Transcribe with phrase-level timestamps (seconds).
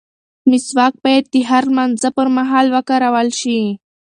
[0.49, 3.59] مسواک باید د هر لمانځه پر مهال وکارول شي.